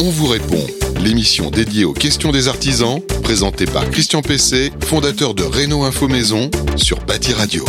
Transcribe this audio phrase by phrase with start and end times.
[0.00, 0.66] On vous répond,
[0.98, 6.50] l'émission dédiée aux questions des artisans, présentée par Christian Pessé, fondateur de Renault Info Maison
[6.74, 7.64] sur Bâti Radio.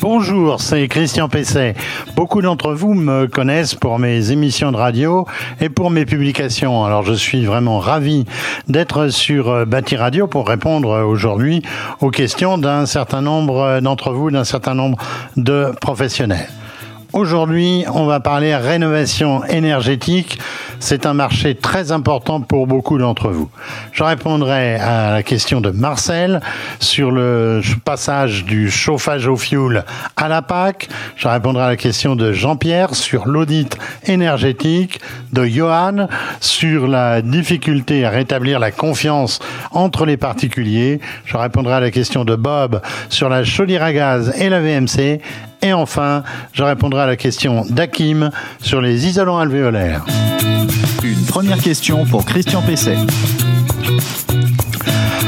[0.00, 1.74] Bonjour, c'est Christian Pesset.
[2.16, 5.28] Beaucoup d'entre vous me connaissent pour mes émissions de radio
[5.60, 6.84] et pour mes publications.
[6.84, 8.24] Alors je suis vraiment ravi
[8.66, 11.62] d'être sur Bâti Radio pour répondre aujourd'hui
[12.00, 14.98] aux questions d'un certain nombre d'entre vous, d'un certain nombre
[15.36, 16.48] de professionnels.
[17.12, 20.38] Aujourd'hui, on va parler rénovation énergétique.
[20.80, 23.50] C'est un marché très important pour beaucoup d'entre vous.
[23.92, 26.40] Je répondrai à la question de Marcel
[26.80, 29.84] sur le passage du chauffage au fioul
[30.16, 30.88] à la PAC.
[31.16, 33.76] Je répondrai à la question de Jean-Pierre sur l'audit
[34.06, 34.98] énergétique,
[35.34, 36.08] de Johan
[36.40, 39.38] sur la difficulté à rétablir la confiance
[39.70, 40.98] entre les particuliers.
[41.26, 45.20] Je répondrai à la question de Bob sur la chaudière à gaz et la VMC
[45.62, 48.30] et enfin, je répondrai à la question d'Akim
[48.60, 50.04] sur les isolants alvéolaires.
[51.02, 52.96] Une première question pour Christian Pesset.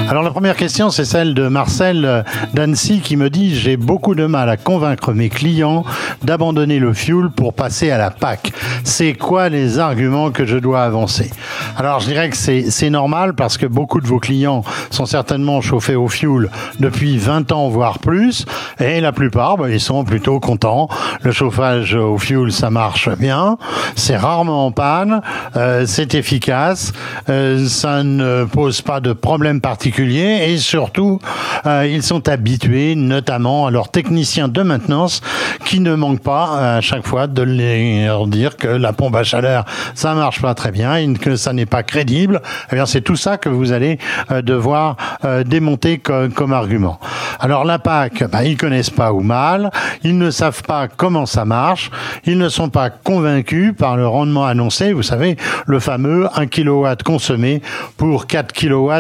[0.07, 4.15] Alors la première question, c'est celle de Marcel euh, d'Annecy qui me dit j'ai beaucoup
[4.15, 5.83] de mal à convaincre mes clients
[6.23, 8.53] d'abandonner le fuel pour passer à la PAC.
[8.85, 11.31] C'est quoi les arguments que je dois avancer?
[11.79, 15.97] Alors je dirais que c'est normal parce que beaucoup de vos clients sont certainement chauffés
[15.97, 18.45] au fuel depuis 20 ans voire plus
[18.81, 20.89] et la plupart bah, ils sont plutôt contents.
[21.23, 23.57] Le chauffage au fuel ça marche bien,
[23.97, 25.23] c'est rarement en panne,
[25.57, 26.93] euh, c'est efficace,
[27.31, 31.21] euh, ça ne pose pas de problème particulier et surtout
[31.67, 35.21] euh, ils sont habitués notamment à leurs techniciens de maintenance
[35.65, 39.65] qui ne manquent pas à chaque fois de leur dire que la pompe à chaleur
[39.95, 42.43] ça marche pas très bien et que ça n'est pas crédible.
[42.73, 43.99] Eh bien c'est tout ça que vous allez
[44.31, 46.99] euh, devoir euh, démonter comme, argument.
[47.41, 49.71] Alors la PAC, bah, ils connaissent pas ou mal,
[50.03, 51.91] ils ne savent pas comment ça marche,
[52.25, 55.37] ils ne sont pas convaincus par le rendement annoncé, vous savez,
[55.67, 57.63] le fameux 1 kW consommé
[57.97, 58.93] pour 4 kW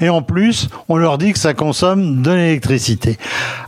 [0.00, 3.18] et en plus, on leur dit que ça consomme de l'électricité.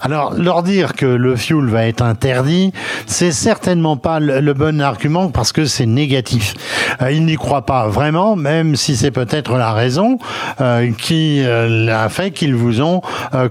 [0.00, 2.72] Alors, leur dire que le fuel va être interdit,
[3.06, 6.54] c'est certainement pas le, bon argument parce que c'est négatif.
[7.02, 10.18] Euh, ils n'y croient pas vraiment, même si c'est peut-être la raison
[10.60, 13.00] euh, qui euh, a fait qu'ils vous ont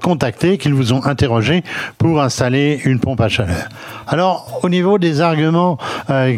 [0.01, 1.63] contacté, qu'ils vous ont interrogé
[1.97, 3.69] pour installer une pompe à chaleur.
[4.07, 5.77] Alors, au niveau des arguments,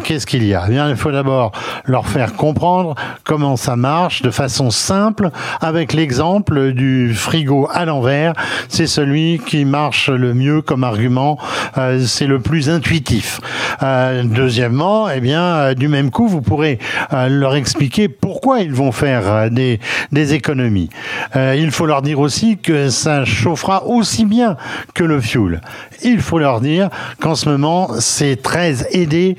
[0.03, 0.65] qu'est-ce qu'il y a?
[0.69, 1.51] Eh il faut d'abord
[1.85, 5.31] leur faire comprendre comment ça marche de façon simple
[5.71, 8.33] avec l'exemple du frigo à l'envers.
[8.67, 11.37] C'est celui qui marche le mieux comme argument.
[11.77, 13.39] Euh, c'est le plus intuitif.
[13.81, 16.77] Euh, deuxièmement, eh euh, du même coup, vous pourrez
[17.11, 19.79] leur expliquer pourquoi ils vont faire des,
[20.11, 20.89] des économies.
[21.35, 24.57] il faut leur dire aussi que ça chauffera aussi bien
[24.93, 25.61] que le fuel.
[26.03, 26.89] Il faut leur dire
[27.19, 29.37] qu'en ce moment, c'est très aidé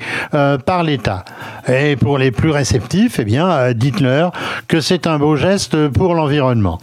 [0.65, 1.25] par l'État.
[1.67, 4.31] Et pour les plus réceptifs, eh bien, dites-leur
[4.67, 6.79] que c'est un beau geste pour l'environnement.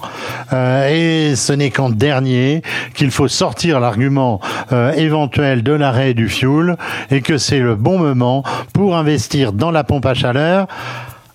[0.53, 2.63] Euh, et ce n'est qu'en dernier
[2.95, 4.41] qu'il faut sortir l'argument
[4.73, 6.77] euh, éventuel de l'arrêt du fuel
[7.11, 8.43] et que c'est le bon moment
[8.73, 10.67] pour investir dans la pompe à chaleur.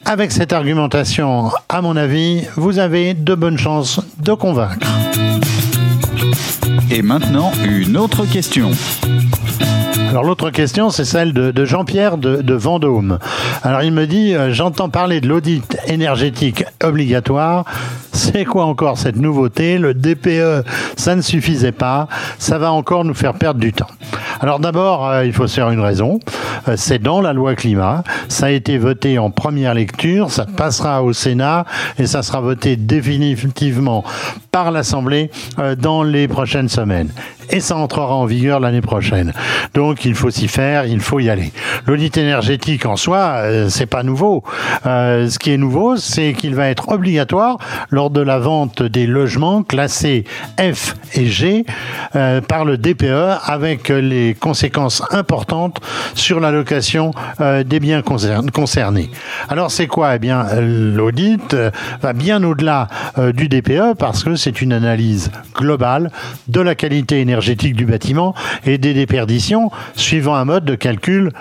[0.06, 4.88] Avec cette argumentation, à mon avis, vous avez de bonnes chances de convaincre.
[6.92, 8.72] Et maintenant, une autre question.
[10.10, 13.20] Alors l'autre question, c'est celle de, Jean-Pierre de, Vendôme.
[13.64, 17.66] Alors il me dit, euh, j'entends parler de l'audit énergétique obligatoire.
[18.14, 19.78] C'est quoi encore cette nouveauté?
[19.78, 20.66] Le DPE,
[20.96, 22.08] ça ne suffisait pas.
[22.40, 23.90] Ça va encore nous faire perdre du temps.
[24.40, 26.20] Alors d'abord, euh, il faut se faire une raison.
[26.68, 28.04] Euh, c'est dans la loi climat.
[28.30, 30.32] Ça a été voté en première lecture.
[30.32, 31.66] Ça passera au Sénat
[32.00, 34.04] et ça sera voté définitivement
[34.56, 35.30] par l'Assemblée
[35.78, 37.12] dans les prochaines semaines
[37.50, 39.34] et ça entrera en vigueur l'année prochaine.
[39.74, 41.52] Donc il faut s'y faire, il faut y aller.
[41.86, 44.44] L'audit énergétique en soi, euh, c'est pas nouveau.
[44.86, 47.58] Euh, ce qui est nouveau, c'est qu'il va être obligatoire
[47.90, 50.24] lors de la vente des logements classés
[50.60, 51.66] F et G
[52.16, 55.80] euh, par le DPE avec les conséquences importantes
[56.14, 59.10] sur la location des biens concernés.
[59.50, 60.16] Alors c'est quoi?
[60.16, 61.56] Eh bien l'audit
[62.02, 62.88] va bien au-delà
[63.34, 66.12] du DPE parce que c'est une analyse globale
[66.50, 71.32] de la qualité énergétique du bâtiment et des déperditions suivant un mode de calcul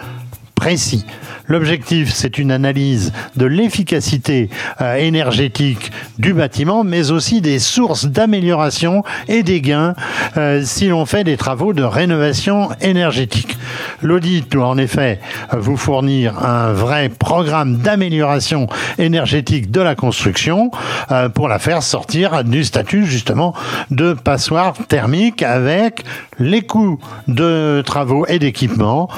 [0.54, 1.04] précis.
[1.46, 4.48] L'objectif, c'est une analyse de l'efficacité
[4.80, 9.94] euh, énergétique du bâtiment, mais aussi des sources d'amélioration et des gains
[10.38, 13.58] euh, si l'on fait des travaux de rénovation énergétique.
[14.00, 15.20] L'audit doit en effet
[15.52, 18.66] vous fournir un vrai programme d'amélioration
[18.96, 20.70] énergétique de la construction
[21.10, 23.54] euh, pour la faire sortir du statut justement
[23.90, 26.04] de passoire thermique avec
[26.38, 26.98] les coûts
[27.28, 29.10] de travaux et d'équipements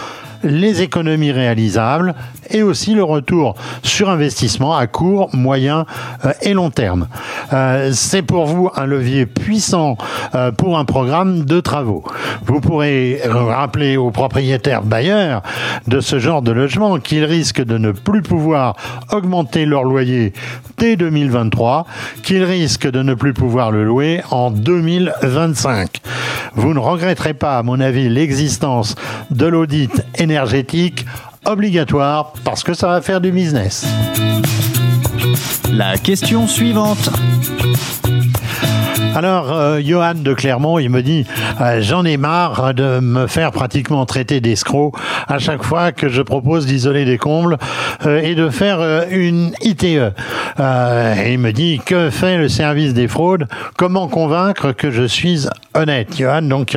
[0.42, 2.14] les économies réalisables
[2.50, 5.86] et aussi le retour sur investissement à court, moyen
[6.24, 7.08] euh, et long terme.
[7.52, 9.96] Euh, c'est pour vous un levier puissant
[10.34, 12.04] euh, pour un programme de travaux.
[12.44, 15.42] Vous pourrez rappeler aux propriétaires bailleurs
[15.86, 18.76] de ce genre de logement qu'ils risquent de ne plus pouvoir
[19.12, 20.32] augmenter leur loyer
[20.78, 21.86] dès 2023,
[22.22, 26.00] qu'ils risquent de ne plus pouvoir le louer en 2025.
[26.54, 28.94] Vous ne regretterez pas, à mon avis, l'existence
[29.30, 31.06] de l'audit énergétique
[31.46, 33.86] obligatoire parce que ça va faire du business.
[35.72, 37.10] La question suivante.
[39.16, 41.24] Alors, euh, Johan de Clermont, il me dit
[41.62, 44.94] euh, J'en ai marre de me faire pratiquement traiter d'escroc
[45.26, 47.56] à chaque fois que je propose d'isoler des combles
[48.04, 49.84] euh, et de faire une ITE.
[49.84, 53.48] et il me dit Que fait le service des fraudes?
[53.78, 56.14] Comment convaincre que je suis honnête?
[56.18, 56.76] Johan, donc,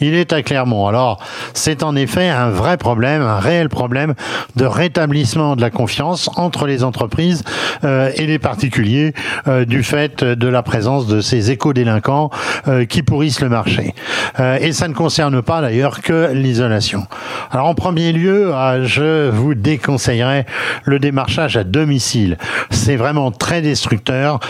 [0.00, 0.88] il est à Clermont.
[0.88, 1.22] Alors,
[1.54, 4.14] c'est en effet un vrai problème, un réel problème
[4.56, 7.44] de rétablissement de la confiance entre les entreprises
[7.84, 9.14] et les particuliers
[9.66, 12.30] du fait de la présence de ces éco délinquants
[12.66, 13.94] euh, qui pourrissent le marché.
[14.40, 17.06] Euh, et ça ne concerne pas d'ailleurs que l'isolation.
[17.50, 20.46] Alors en premier lieu, euh, je vous déconseillerais
[20.84, 22.38] le démarchage à domicile.
[22.70, 24.40] C'est vraiment très destructeur.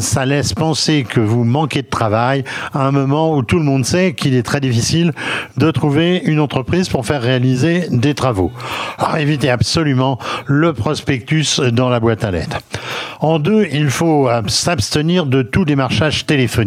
[0.00, 2.44] ça laisse penser que vous manquez de travail
[2.74, 5.12] à un moment où tout le monde sait qu'il est très difficile
[5.56, 8.52] de trouver une entreprise pour faire réaliser des travaux.
[8.98, 12.58] Alors évitez absolument le prospectus dans la boîte à lettres.
[13.20, 16.57] En deux, il faut s'abstenir de tout démarchage téléphonique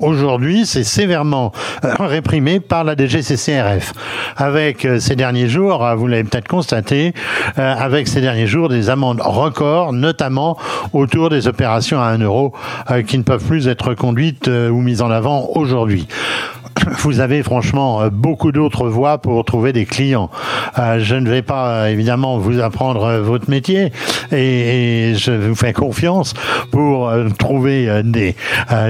[0.00, 1.52] aujourd'hui, c'est sévèrement
[1.84, 3.92] euh, réprimé par la DGCCRF.
[4.36, 7.12] Avec euh, ces derniers jours, euh, vous l'avez peut-être constaté,
[7.56, 10.56] avec ces derniers jours des amendes records, notamment
[10.92, 12.52] autour des opérations à 1 euro
[13.06, 16.06] qui ne peuvent plus être conduites ou mises en avant aujourd'hui
[17.02, 20.30] vous avez franchement euh, beaucoup d'autres voies pour trouver des clients.
[20.78, 23.92] Euh, je ne vais pas euh, évidemment vous apprendre votre métier
[24.32, 26.34] et, je vous fais confiance
[26.70, 28.36] pour trouver des,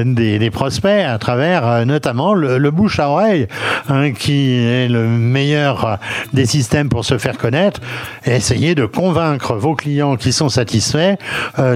[0.04, 3.46] des, prospects à travers notamment le, bouche à oreille
[3.88, 5.98] hein, qui est le meilleur
[6.32, 7.80] des systèmes pour se faire connaître
[8.26, 11.16] et essayer de convaincre vos clients qui sont satisfaits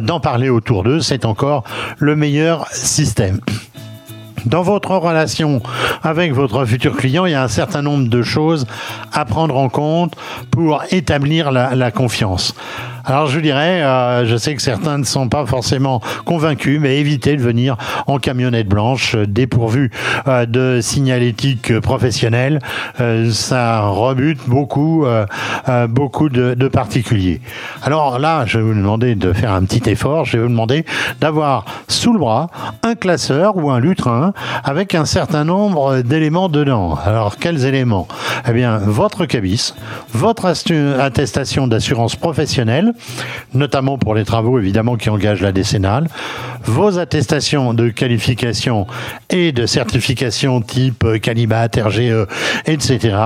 [0.03, 1.01] d'en parler autour d'eux.
[1.01, 1.65] C'est encore
[1.99, 3.41] le meilleur système
[4.47, 5.63] dans votre relation
[6.03, 8.67] avec votre futur client, il y a un certain nombre de choses
[9.13, 10.15] à prendre en compte
[10.51, 12.55] pour établir la, confiance.
[13.07, 17.37] Alors je dirais, euh, je sais que certains ne sont pas forcément convaincus, mais évitez
[17.37, 19.91] de venir en camionnette blanche, euh, dépourvu
[20.27, 22.61] euh, de signalétique professionnelle.
[23.31, 25.05] ça rebute beaucoup,
[25.89, 27.41] beaucoup de, de, particuliers.
[27.83, 30.25] Alors là, je vais vous demander de faire un petit effort.
[30.25, 30.85] Je vais vous demander
[31.21, 32.49] d'avoir sous le bras
[32.83, 34.33] un classeur ou un lutrin
[34.65, 36.99] avec un certain nombre d'éléments dedans.
[37.05, 38.09] Alors quels éléments?
[38.49, 39.75] Eh bien, votre cabis,
[40.13, 42.94] votre attestation d'assurance professionnelle,
[43.53, 46.09] notamment pour les travaux évidemment qui engagent la décennale,
[46.65, 48.87] vos attestations de qualification
[49.31, 52.27] et de certification type Calibat, RGE,
[52.67, 53.17] etc.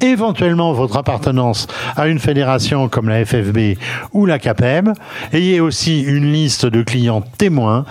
[0.00, 3.78] Éventuellement votre appartenance à une fédération comme la FFB
[4.12, 4.94] ou la CAPEM.
[5.32, 7.84] Ayez aussi une liste de clients témoins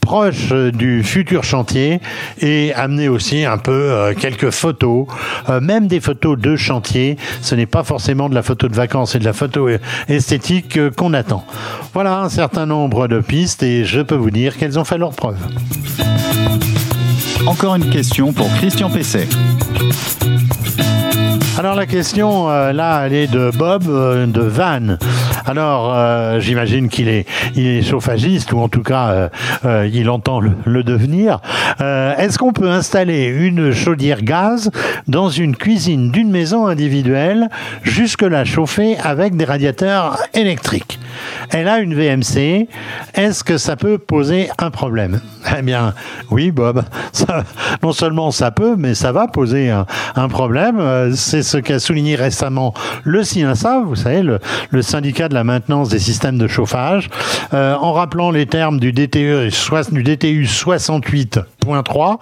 [0.00, 2.00] proche du futur chantier
[2.40, 5.06] et amener aussi un peu euh, quelques photos,
[5.48, 7.16] euh, même des photos de chantier.
[7.42, 9.68] Ce n'est pas forcément de la photo de vacances et de la photo
[10.08, 11.44] esthétique euh, qu'on attend.
[11.92, 15.10] Voilà un certain nombre de pistes et je peux vous dire qu'elles ont fait leur
[15.10, 15.38] preuve.
[17.46, 19.28] Encore une question pour Christian Pesset.
[21.58, 24.96] Alors la question, là, elle est de Bob de Vannes.
[25.48, 29.28] Alors, euh, j'imagine qu'il est, chauffagiste, ou en tout cas, euh,
[29.64, 31.40] euh, il entend le, devenir.
[31.80, 34.70] Est-ce qu'on peut installer une chaudière gaz
[35.06, 37.48] dans une cuisine d'une maison individuelle,
[37.82, 41.00] jusque-là chauffée avec des radiateurs électriques?
[41.50, 42.68] Elle a une VMC.
[43.14, 45.20] Est-ce que ça peut poser un problème?
[45.58, 45.94] Eh bien,
[46.30, 46.84] oui, Bob.
[47.82, 51.10] non seulement ça peut, mais ça va poser un, problème.
[51.48, 52.74] Ce qu'a souligné récemment
[53.04, 57.08] le CINSA, vous savez, le, syndicat de la maintenance des systèmes de chauffage,
[57.54, 59.50] euh, en rappelant les termes du DTE,
[59.92, 60.46] du DTU
[61.64, 62.18] 68.3,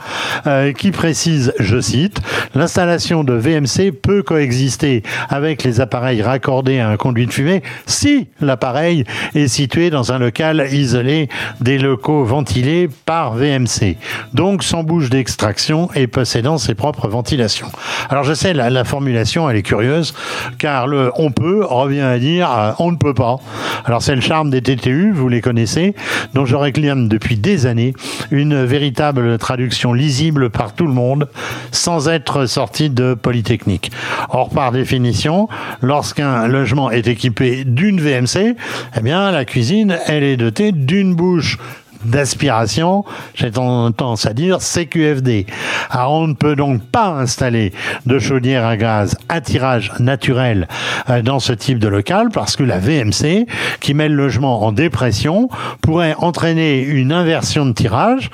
[0.46, 2.20] euh, qui précise, je cite,
[2.54, 8.28] l'installation de VMC peut coexister avec les appareils raccordés à un conduit de fumée si
[8.40, 11.28] l'appareil est situé dans un local isolé
[11.60, 13.96] des locaux ventilés par VMC,
[14.34, 17.70] donc sans bouche d'extraction et possédant ses propres ventilations.
[18.10, 20.14] Alors je sais, la, la formulation, elle est curieuse,
[20.58, 23.36] car le on peut revient à dire euh, on ne peut pas.
[23.84, 25.94] Alors c'est le charme des TTU, vous les connaissez,
[26.34, 27.94] dont je réclame depuis des années
[28.30, 31.28] une véritable traduction lisible par tout le monde
[31.72, 33.90] sans être sorti de Polytechnique.
[34.30, 35.48] Or, par définition,
[35.82, 38.56] lorsqu'un logement est équipé d'une VMC,
[38.96, 41.58] eh bien, la cuisine, elle est dotée d'une bouche
[42.04, 45.46] d'aspiration, j'ai tendance à dire CQFD.
[45.90, 47.72] Alors on ne peut donc pas installer
[48.06, 50.68] de chaudière à gaz à tirage naturel
[51.10, 53.46] euh, dans ce type de local parce que la VMC,
[53.80, 55.48] qui met le logement en dépression,
[55.80, 58.30] pourrait entraîner une inversion de tirage.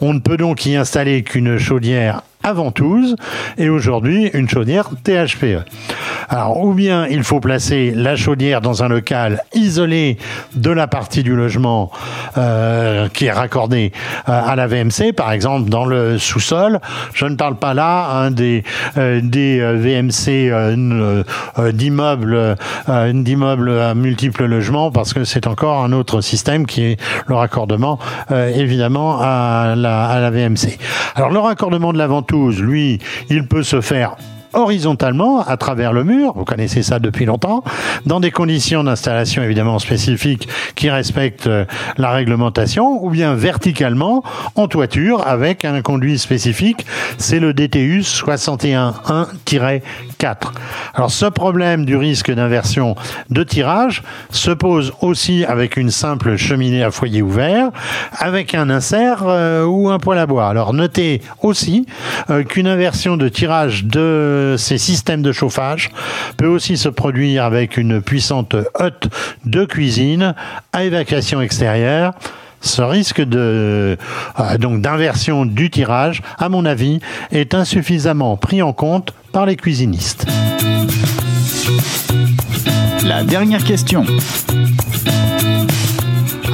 [0.00, 3.16] On ne peut donc y installer qu'une chaudière avant ventouse
[3.58, 5.64] et aujourd'hui une chaudière THPE.
[6.28, 10.16] Alors ou bien il faut placer la chaudière dans un local isolé
[10.54, 11.90] de la partie du logement
[12.38, 13.92] euh, qui est raccordée
[14.28, 16.80] euh, à la VMC, par exemple dans le sous-sol.
[17.14, 18.62] Je ne parle pas là hein, des,
[18.96, 19.20] euh,
[19.76, 20.52] VMC
[21.72, 22.56] d'immeubles
[23.12, 27.98] d'immeubles à multiples logements parce que c'est encore un autre système qui est le raccordement
[28.30, 30.78] évidemment à la, à la VMC.
[31.14, 32.98] Alors le raccordement de la ventouse lui,
[33.30, 34.16] il peut se faire
[34.56, 37.62] horizontalement à travers le mur, vous connaissez ça depuis longtemps,
[38.06, 41.64] dans des conditions d'installation évidemment spécifiques qui respectent euh,
[41.98, 44.22] la réglementation, ou bien verticalement
[44.54, 46.86] en toiture avec un conduit spécifique,
[47.18, 48.02] c'est le DTU
[50.34, 50.52] 611-4.
[50.94, 52.96] Alors ce problème du risque d'inversion
[53.30, 57.70] de tirage se pose aussi avec une simple cheminée à foyer ouvert,
[58.12, 60.48] avec un insert euh, ou un poêle à bois.
[60.48, 61.86] Alors notez aussi
[62.30, 65.90] euh, qu'une inversion de tirage de ces systèmes de chauffage
[66.36, 69.08] peut aussi se produire avec une puissante hotte
[69.44, 70.34] de cuisine
[70.72, 72.14] à évacuation extérieure
[72.60, 73.96] ce risque euh,
[74.58, 80.26] donc d'inversion du tirage, à mon avis, est insuffisamment pris en compte par les cuisinistes.
[83.04, 84.04] La dernière question.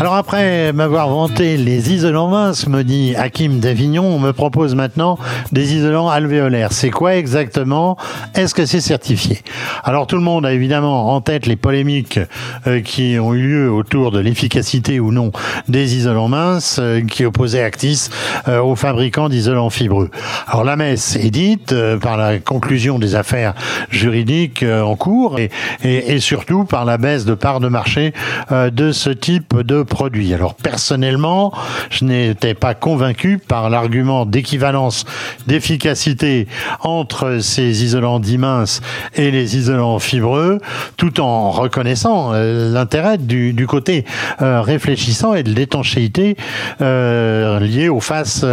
[0.03, 5.17] Alors après m'avoir vanté les isolants minces, me dit Hakim d'Avignon, on me propose maintenant
[5.53, 6.73] des isolants alvéolaires.
[6.73, 7.97] C'est quoi exactement?
[8.35, 9.39] Est-ce que c'est certifié?
[9.85, 12.19] Alors tout le monde a évidemment en tête les polémiques
[12.67, 15.31] euh, qui ont eu lieu autour de l'efficacité ou non
[15.69, 18.09] des isolants minces euh, qui opposaient Actis
[18.49, 20.11] euh, aux fabricants d'isolants fibreux.
[20.49, 23.55] Alors la messe est dite par la conclusion des affaires
[23.91, 25.51] juridiques en cours et,
[25.85, 28.13] et, et, surtout par la baisse de part de marché
[28.51, 29.85] de ce type de
[30.35, 31.53] Alors personnellement,
[31.91, 35.05] je n'étais pas convaincu par l'argument d'équivalence
[35.47, 36.49] d'efficacité
[36.81, 38.81] entre ces isolants dits minces
[39.15, 40.59] et les isolants fibreux,
[40.97, 44.05] tout en reconnaissant euh, l'intérêt du, du, côté
[44.41, 46.37] euh, réfléchissant et de l'étanchéité
[46.81, 48.45] euh, liée aux faces,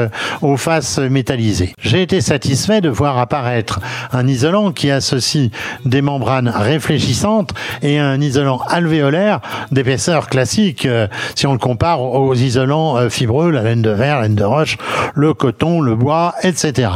[0.41, 1.73] aux faces métallisées.
[1.81, 3.79] J'ai été satisfait de voir apparaître
[4.11, 5.49] un isolant qui associe
[5.85, 9.39] des membranes réfléchissantes et un isolant alvéolaire
[9.71, 10.87] d'épaisseur classique
[11.35, 14.43] si on le compare aux isolants euh, fibreux, la laine de verre, la laine de
[14.43, 14.77] roche,
[15.13, 16.89] le coton, le bois, etc.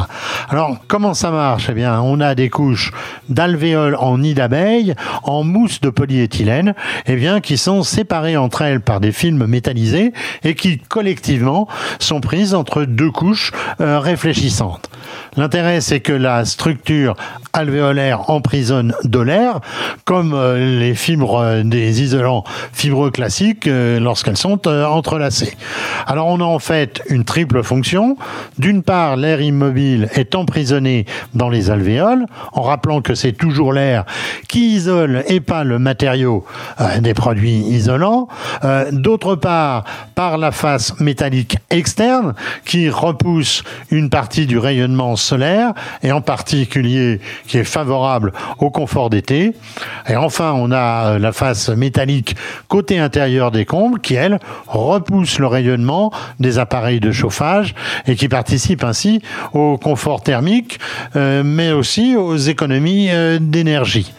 [0.49, 1.67] Alors, comment ça marche?
[1.69, 2.91] Eh bien, on a des couches
[3.29, 6.73] d'alvéoles en nid d'abeille, en mousse de polyéthylène,
[7.05, 10.13] eh bien, qui sont séparées entre elles par des films métallisés
[10.43, 11.67] et qui, collectivement,
[11.99, 14.89] sont prises entre deux couches euh, réfléchissantes.
[15.35, 17.15] L'intérêt, c'est que la structure
[17.53, 19.59] alvéolaire emprisonne de l'air,
[20.05, 23.67] comme euh, les fibres des isolants fibreux classiques
[24.13, 25.57] lorsqu'elles sont euh, entrelacées.
[26.05, 28.15] Alors on a en fait une triple fonction.
[28.59, 34.05] D'une part, l'air immobile est emprisonné dans les alvéoles, en rappelant que c'est toujours l'air
[34.47, 36.45] qui isole et pas le matériau
[36.79, 38.27] euh, des produits isolants.
[38.63, 45.73] Euh, d'autre part, par la face métallique externe qui repousse une partie du rayonnement solaire
[46.03, 49.55] et en particulier qui est favorable au confort d'été.
[50.07, 52.35] Et enfin, on a la face métallique
[52.67, 57.73] côté intérieur des combles qui, elle, repousse le rayonnement des appareils de chauffage
[58.05, 59.21] et qui participe ainsi
[59.53, 60.79] au confort thermique,
[61.15, 64.13] euh, mais aussi aux économies euh, d'énergie.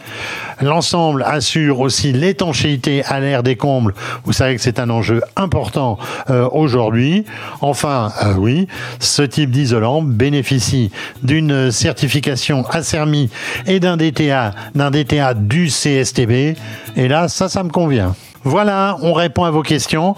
[0.61, 3.93] L'ensemble assure aussi l'étanchéité à l'air des combles.
[4.23, 5.97] Vous savez que c'est un enjeu important
[6.29, 7.25] euh, aujourd'hui.
[7.59, 8.67] Enfin, oui,
[8.99, 10.91] ce type d'isolant bénéficie
[11.23, 13.29] d'une certification ACERMI
[13.67, 16.57] et d'un DTA, d'un DTA du CSTB.
[16.95, 18.15] Et là, ça, ça me convient.
[18.47, 20.13] Voilà, on répond à vos questions.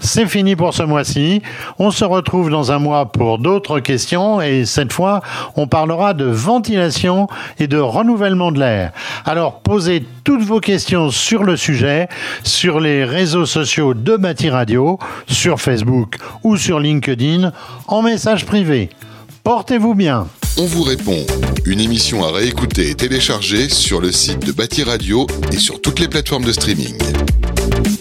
[0.00, 1.40] C'est fini pour ce mois-ci.
[1.78, 5.22] On se retrouve dans un mois pour d'autres questions et cette fois,
[5.56, 7.26] on parlera de ventilation
[7.58, 8.92] et de renouvellement de l'air.
[9.24, 12.08] Alors, posez toutes vos questions sur le sujet
[12.44, 17.50] sur les réseaux sociaux de Bâti Radio, sur Facebook ou sur LinkedIn
[17.86, 18.90] en message privé.
[19.42, 20.26] Portez-vous bien.
[20.58, 21.24] On vous répond.
[21.64, 25.98] Une émission à réécouter et télécharger sur le site de Bâti Radio et sur toutes
[25.98, 26.96] les plateformes de streaming.
[27.70, 27.99] Thank you.